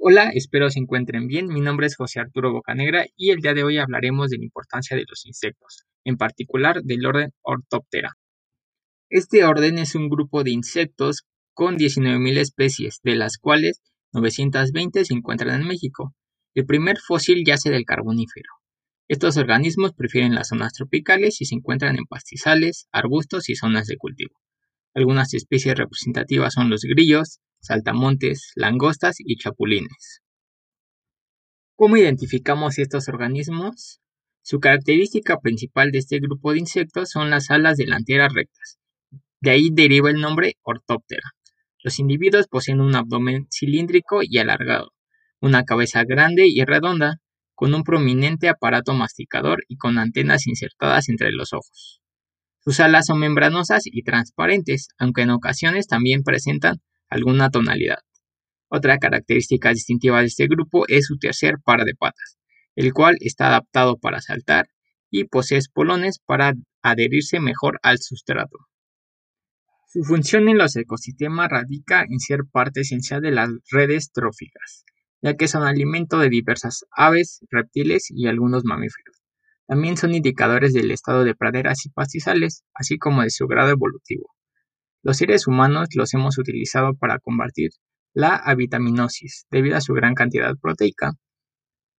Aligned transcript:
Hola, 0.00 0.30
espero 0.32 0.70
se 0.70 0.78
encuentren 0.78 1.26
bien. 1.26 1.48
Mi 1.48 1.60
nombre 1.60 1.88
es 1.88 1.96
José 1.96 2.20
Arturo 2.20 2.52
Bocanegra 2.52 3.06
y 3.16 3.30
el 3.30 3.40
día 3.40 3.52
de 3.52 3.64
hoy 3.64 3.78
hablaremos 3.78 4.30
de 4.30 4.38
la 4.38 4.44
importancia 4.44 4.96
de 4.96 5.02
los 5.08 5.26
insectos, 5.26 5.86
en 6.04 6.16
particular 6.16 6.82
del 6.84 7.04
orden 7.04 7.32
Orthoptera. 7.42 8.12
Este 9.10 9.42
orden 9.42 9.76
es 9.78 9.96
un 9.96 10.08
grupo 10.08 10.44
de 10.44 10.52
insectos 10.52 11.24
con 11.52 11.76
19.000 11.76 12.38
especies, 12.38 13.00
de 13.02 13.16
las 13.16 13.38
cuales 13.38 13.82
920 14.12 15.04
se 15.04 15.14
encuentran 15.14 15.62
en 15.62 15.66
México. 15.66 16.14
El 16.54 16.64
primer 16.64 16.98
fósil 16.98 17.42
yace 17.44 17.70
del 17.70 17.84
Carbonífero. 17.84 18.52
Estos 19.08 19.36
organismos 19.36 19.94
prefieren 19.94 20.36
las 20.36 20.48
zonas 20.48 20.74
tropicales 20.74 21.40
y 21.40 21.44
se 21.44 21.56
encuentran 21.56 21.96
en 21.96 22.04
pastizales, 22.04 22.86
arbustos 22.92 23.48
y 23.48 23.56
zonas 23.56 23.88
de 23.88 23.96
cultivo. 23.96 24.36
Algunas 24.94 25.34
especies 25.34 25.76
representativas 25.76 26.54
son 26.54 26.70
los 26.70 26.82
grillos, 26.82 27.40
saltamontes, 27.60 28.52
langostas 28.54 29.16
y 29.18 29.36
chapulines. 29.36 30.22
¿Cómo 31.76 31.96
identificamos 31.96 32.78
estos 32.78 33.08
organismos? 33.08 34.00
Su 34.42 34.60
característica 34.60 35.38
principal 35.38 35.92
de 35.92 35.98
este 35.98 36.18
grupo 36.18 36.52
de 36.52 36.58
insectos 36.58 37.10
son 37.10 37.30
las 37.30 37.50
alas 37.50 37.76
delanteras 37.76 38.32
rectas. 38.32 38.78
De 39.40 39.50
ahí 39.50 39.68
deriva 39.70 40.10
el 40.10 40.20
nombre 40.20 40.54
ortóptera. 40.62 41.30
Los 41.84 41.98
individuos 42.00 42.48
poseen 42.48 42.80
un 42.80 42.96
abdomen 42.96 43.46
cilíndrico 43.50 44.20
y 44.22 44.38
alargado, 44.38 44.92
una 45.40 45.64
cabeza 45.64 46.02
grande 46.04 46.48
y 46.48 46.64
redonda, 46.64 47.18
con 47.54 47.74
un 47.74 47.84
prominente 47.84 48.48
aparato 48.48 48.94
masticador 48.94 49.64
y 49.68 49.76
con 49.76 49.98
antenas 49.98 50.46
insertadas 50.46 51.08
entre 51.08 51.30
los 51.32 51.52
ojos. 51.52 52.00
Sus 52.60 52.80
alas 52.80 53.06
son 53.06 53.20
membranosas 53.20 53.82
y 53.86 54.02
transparentes, 54.02 54.88
aunque 54.98 55.22
en 55.22 55.30
ocasiones 55.30 55.86
también 55.86 56.22
presentan 56.22 56.82
alguna 57.08 57.50
tonalidad. 57.50 57.98
Otra 58.68 58.98
característica 58.98 59.70
distintiva 59.70 60.20
de 60.20 60.26
este 60.26 60.46
grupo 60.46 60.84
es 60.88 61.06
su 61.06 61.18
tercer 61.18 61.54
par 61.64 61.84
de 61.84 61.94
patas, 61.94 62.38
el 62.76 62.92
cual 62.92 63.16
está 63.20 63.48
adaptado 63.48 63.96
para 63.96 64.20
saltar 64.20 64.68
y 65.10 65.24
posee 65.24 65.58
espolones 65.58 66.18
para 66.24 66.52
adherirse 66.82 67.40
mejor 67.40 67.78
al 67.82 67.98
sustrato. 67.98 68.58
Su 69.90 70.04
función 70.04 70.50
en 70.50 70.58
los 70.58 70.76
ecosistemas 70.76 71.48
radica 71.48 72.02
en 72.02 72.20
ser 72.20 72.40
parte 72.52 72.82
esencial 72.82 73.22
de 73.22 73.30
las 73.30 73.48
redes 73.70 74.12
tróficas, 74.12 74.84
ya 75.22 75.34
que 75.34 75.48
son 75.48 75.62
alimento 75.62 76.18
de 76.18 76.28
diversas 76.28 76.84
aves, 76.90 77.40
reptiles 77.50 78.08
y 78.10 78.26
algunos 78.26 78.64
mamíferos. 78.64 79.22
También 79.66 79.96
son 79.96 80.14
indicadores 80.14 80.74
del 80.74 80.90
estado 80.90 81.24
de 81.24 81.34
praderas 81.34 81.86
y 81.86 81.90
pastizales, 81.90 82.64
así 82.74 82.98
como 82.98 83.22
de 83.22 83.30
su 83.30 83.46
grado 83.46 83.70
evolutivo. 83.70 84.34
Los 85.08 85.16
seres 85.16 85.46
humanos 85.46 85.88
los 85.94 86.12
hemos 86.12 86.36
utilizado 86.36 86.94
para 86.94 87.18
combatir 87.18 87.70
la 88.12 88.36
avitaminosis 88.36 89.46
debido 89.50 89.78
a 89.78 89.80
su 89.80 89.94
gran 89.94 90.12
cantidad 90.12 90.54
proteica. 90.60 91.12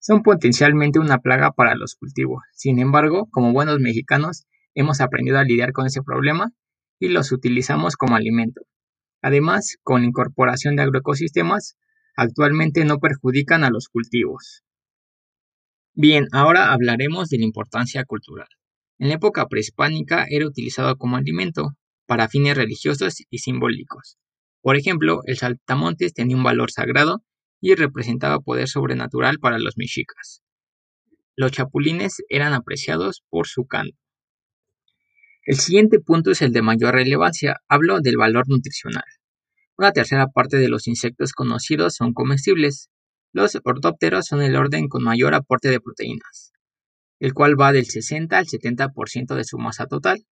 Son 0.00 0.24
potencialmente 0.24 0.98
una 0.98 1.18
plaga 1.18 1.52
para 1.52 1.76
los 1.76 1.94
cultivos. 1.94 2.42
Sin 2.52 2.80
embargo, 2.80 3.28
como 3.30 3.52
buenos 3.52 3.78
mexicanos, 3.78 4.46
hemos 4.74 5.00
aprendido 5.00 5.38
a 5.38 5.44
lidiar 5.44 5.70
con 5.70 5.86
ese 5.86 6.02
problema 6.02 6.50
y 6.98 7.06
los 7.06 7.30
utilizamos 7.30 7.94
como 7.94 8.16
alimento. 8.16 8.62
Además, 9.22 9.76
con 9.84 10.02
incorporación 10.02 10.74
de 10.74 10.82
agroecosistemas, 10.82 11.76
actualmente 12.16 12.84
no 12.84 12.98
perjudican 12.98 13.62
a 13.62 13.70
los 13.70 13.86
cultivos. 13.86 14.64
Bien, 15.94 16.26
ahora 16.32 16.72
hablaremos 16.72 17.28
de 17.28 17.38
la 17.38 17.44
importancia 17.44 18.04
cultural. 18.04 18.48
En 18.98 19.10
la 19.10 19.14
época 19.14 19.46
prehispánica 19.46 20.26
era 20.28 20.44
utilizado 20.44 20.96
como 20.96 21.16
alimento, 21.16 21.76
para 22.06 22.28
fines 22.28 22.56
religiosos 22.56 23.16
y 23.30 23.38
simbólicos. 23.38 24.18
Por 24.62 24.76
ejemplo, 24.76 25.20
el 25.26 25.36
saltamontes 25.36 26.14
tenía 26.14 26.36
un 26.36 26.42
valor 26.42 26.70
sagrado 26.70 27.22
y 27.60 27.74
representaba 27.74 28.40
poder 28.40 28.68
sobrenatural 28.68 29.38
para 29.38 29.58
los 29.58 29.76
mexicas. 29.76 30.42
Los 31.36 31.52
chapulines 31.52 32.22
eran 32.28 32.54
apreciados 32.54 33.22
por 33.28 33.46
su 33.46 33.66
canto. 33.66 33.96
El 35.44 35.56
siguiente 35.56 36.00
punto 36.00 36.32
es 36.32 36.42
el 36.42 36.52
de 36.52 36.62
mayor 36.62 36.94
relevancia, 36.94 37.60
hablo 37.68 38.00
del 38.00 38.16
valor 38.16 38.48
nutricional. 38.48 39.04
Una 39.78 39.92
tercera 39.92 40.28
parte 40.28 40.56
de 40.56 40.68
los 40.68 40.88
insectos 40.88 41.32
conocidos 41.32 41.94
son 41.94 42.14
comestibles. 42.14 42.88
Los 43.32 43.56
ortópteros 43.62 44.26
son 44.26 44.42
el 44.42 44.56
orden 44.56 44.88
con 44.88 45.04
mayor 45.04 45.34
aporte 45.34 45.68
de 45.68 45.80
proteínas, 45.80 46.52
el 47.20 47.34
cual 47.34 47.60
va 47.60 47.72
del 47.72 47.84
60 47.84 48.36
al 48.36 48.46
70% 48.46 49.34
de 49.34 49.44
su 49.44 49.58
masa 49.58 49.86
total, 49.86 50.24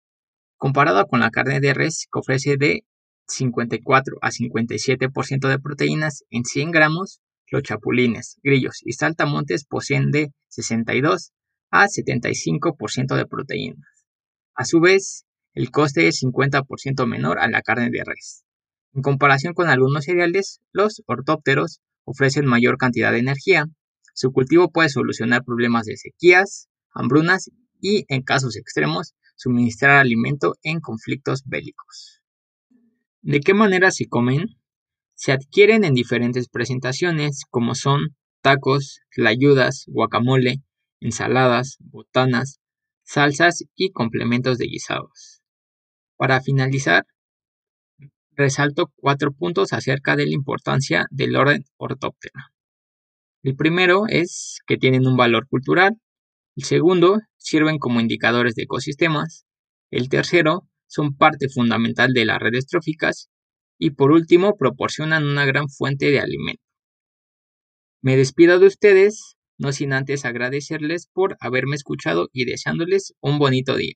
Comparado 0.57 1.07
con 1.07 1.21
la 1.21 1.31
carne 1.31 1.61
de 1.61 1.75
res, 1.75 2.07
que 2.13 2.19
ofrece 2.19 2.57
de 2.57 2.85
54 3.27 4.17
a 4.21 4.31
57% 4.31 5.49
de 5.49 5.59
proteínas 5.59 6.25
en 6.31 6.45
100 6.45 6.71
gramos, 6.71 7.21
los 7.51 7.63
chapulines, 7.63 8.39
grillos 8.43 8.81
y 8.85 8.93
saltamontes 8.93 9.65
poseen 9.65 10.11
de 10.11 10.33
62 10.49 11.33
a 11.71 11.87
75% 11.87 13.17
de 13.17 13.27
proteínas. 13.27 14.07
A 14.55 14.65
su 14.65 14.81
vez, 14.81 15.25
el 15.55 15.71
coste 15.71 16.09
es 16.09 16.23
50% 16.23 17.07
menor 17.07 17.39
a 17.39 17.49
la 17.49 17.63
carne 17.63 17.91
de 17.91 18.03
res. 18.05 18.45
En 18.93 19.03
comparación 19.03 19.55
con 19.55 19.69
algunos 19.69 20.05
cereales, 20.05 20.61
los 20.73 21.03
ortópteros 21.07 21.81
ofrecen 22.05 22.47
mayor 22.47 22.77
cantidad 22.77 23.13
de 23.13 23.19
energía. 23.19 23.67
Su 24.15 24.33
cultivo 24.33 24.71
puede 24.71 24.89
solucionar 24.89 25.45
problemas 25.45 25.87
de 25.87 25.97
sequías, 25.97 26.69
hambrunas 26.93 27.51
y, 27.81 28.05
en 28.09 28.23
casos 28.23 28.57
extremos, 28.57 29.15
suministrar 29.35 29.97
alimento 29.97 30.55
en 30.63 30.81
conflictos 30.81 31.43
bélicos. 31.45 32.23
¿De 33.23 33.41
qué 33.41 33.55
manera 33.55 33.91
se 33.91 34.07
comen? 34.07 34.57
Se 35.15 35.33
adquieren 35.33 35.85
en 35.85 35.95
diferentes 35.95 36.49
presentaciones 36.49 37.45
como 37.49 37.75
son 37.75 38.17
tacos, 38.43 39.01
layudas, 39.17 39.85
guacamole, 39.87 40.63
ensaladas, 41.01 41.77
botanas, 41.81 42.61
salsas 43.03 43.65
y 43.75 43.93
complementos 43.93 44.59
de 44.59 44.67
guisados. 44.67 45.43
Para 46.17 46.41
finalizar, 46.41 47.07
resalto 48.33 48.93
cuatro 48.97 49.33
puntos 49.33 49.73
acerca 49.73 50.17
de 50.17 50.27
la 50.27 50.35
importancia 50.35 51.07
del 51.11 51.37
orden 51.37 51.65
ortóptera. 51.77 52.53
El 53.43 53.57
primero 53.57 54.05
es 54.09 54.59
que 54.67 54.77
tienen 54.77 55.07
un 55.07 55.17
valor 55.17 55.47
cultural, 55.49 55.99
el 56.57 56.65
segundo, 56.65 57.19
sirven 57.37 57.79
como 57.79 58.01
indicadores 58.01 58.55
de 58.55 58.63
ecosistemas. 58.63 59.45
El 59.91 60.09
tercero, 60.09 60.69
son 60.87 61.17
parte 61.17 61.49
fundamental 61.49 62.13
de 62.13 62.25
las 62.25 62.39
redes 62.39 62.67
tróficas. 62.67 63.29
Y 63.79 63.91
por 63.91 64.13
último, 64.13 64.57
proporcionan 64.57 65.25
una 65.27 65.45
gran 65.45 65.69
fuente 65.69 66.11
de 66.11 66.21
alimento. 66.21 66.63
Me 68.01 68.17
despido 68.17 68.61
de 68.61 68.67
ustedes, 68.67 69.37
no 69.59 69.73
sin 69.73 69.93
antes 69.93 70.25
agradecerles 70.25 71.09
por 71.13 71.37
haberme 71.41 71.75
escuchado 71.75 72.29
y 72.33 72.45
deseándoles 72.45 73.15
un 73.21 73.39
bonito 73.39 73.77
día. 73.77 73.95